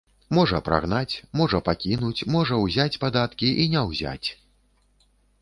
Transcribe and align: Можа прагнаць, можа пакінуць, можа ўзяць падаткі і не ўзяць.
Можа 0.35 0.59
прагнаць, 0.69 1.13
можа 1.41 1.59
пакінуць, 1.67 2.25
можа 2.37 2.59
ўзяць 2.63 2.99
падаткі 3.05 3.53
і 3.67 3.69
не 3.77 3.87
ўзяць. 3.93 4.27